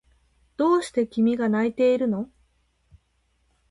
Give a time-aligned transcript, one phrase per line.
[0.57, 2.27] どうして君が泣いているの？